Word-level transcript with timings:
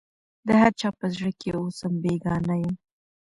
د 0.47 0.49
هر 0.61 0.71
چا 0.79 0.89
په 0.99 1.05
زړه 1.15 1.31
کي 1.39 1.49
اوسم 1.59 1.91
بېګانه 2.03 2.55
یم 2.61 2.75